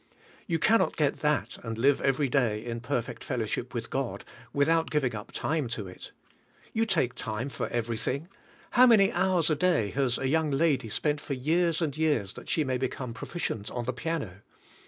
[0.47, 4.89] You can not get that and live every day in perfect fellowship with God, without
[4.89, 6.11] giving up time to it.
[6.73, 8.27] You take time for everything.
[8.71, 12.49] How many hours a day has a young lady spent for years and 3^ears that
[12.49, 14.41] she may become proficient on the piano?